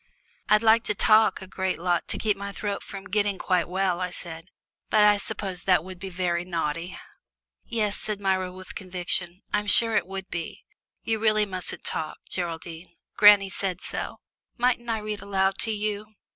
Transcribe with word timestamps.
"I'd 0.49 0.63
like 0.63 0.83
to 0.85 0.95
talk 0.95 1.43
a 1.43 1.47
great 1.47 1.77
lot 1.77 2.07
to 2.07 2.17
keep 2.17 2.35
my 2.35 2.51
throat 2.51 2.81
from 2.81 3.03
getting 3.05 3.37
quite 3.37 3.67
well," 3.69 4.01
I 4.01 4.09
said, 4.09 4.45
"but 4.89 5.03
I 5.03 5.17
suppose 5.17 5.65
that 5.65 5.83
would 5.83 5.99
be 5.99 6.09
very 6.09 6.43
naughty." 6.43 6.97
"Yes," 7.67 7.97
said 7.97 8.19
Myra 8.19 8.51
with 8.51 8.73
conviction, 8.73 9.43
"I'm 9.53 9.67
sure 9.67 9.95
it 9.95 10.07
would 10.07 10.31
be. 10.31 10.65
You 11.03 11.19
really 11.19 11.45
mustn't 11.45 11.85
talk, 11.85 12.17
Geraldine; 12.31 12.95
granny 13.15 13.51
said 13.51 13.79
so. 13.79 14.15
Mayn't 14.57 14.89
I 14.89 14.97
read 14.97 15.21
aloud 15.21 15.59
to 15.59 15.71
you? 15.71 16.07